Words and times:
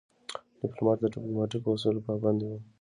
ډيپلومات 0.59 0.97
د 1.01 1.05
ډیپلوماتیکو 1.13 1.69
اصولو 1.75 2.05
پابند 2.07 2.39
وي. 2.43 2.59